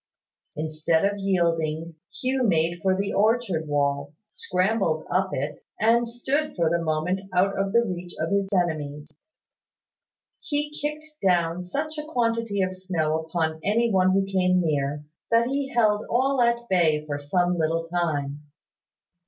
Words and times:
Instead 0.55 1.05
of 1.05 1.19
yielding, 1.19 1.93
Hugh 2.11 2.41
made 2.47 2.79
for 2.81 2.97
the 2.97 3.13
orchard 3.13 3.67
wall, 3.67 4.15
scrambled 4.27 5.05
up 5.11 5.29
it, 5.31 5.59
and 5.79 6.09
stood 6.09 6.55
for 6.55 6.71
the 6.71 6.83
moment 6.83 7.21
out 7.35 7.55
of 7.55 7.71
the 7.71 7.83
reach 7.85 8.15
of 8.19 8.31
his 8.31 8.49
enemies. 8.51 9.13
He 10.39 10.71
kicked 10.75 11.21
down 11.21 11.61
such 11.61 11.99
a 11.99 12.03
quantity 12.07 12.63
of 12.63 12.73
snow 12.75 13.19
upon 13.19 13.59
any 13.63 13.91
one 13.91 14.13
who 14.13 14.25
came 14.25 14.59
near, 14.59 15.03
that 15.29 15.45
he 15.45 15.69
held 15.71 16.01
all 16.09 16.41
at 16.41 16.67
bay 16.67 17.05
for 17.05 17.19
some 17.19 17.59
little 17.59 17.87
time. 17.87 18.39